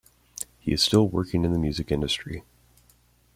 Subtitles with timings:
[0.57, 2.43] He is still working in the music industry.